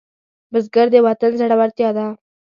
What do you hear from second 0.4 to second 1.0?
بزګر د